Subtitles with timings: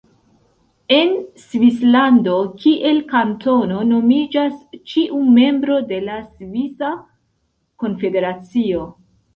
[0.95, 4.59] En Svislando kiel kantono nomiĝas
[4.93, 6.95] ĉiu membro de la Svisa
[7.85, 8.87] Konfederacio.